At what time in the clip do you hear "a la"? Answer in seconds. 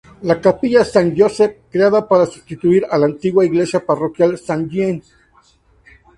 2.89-3.05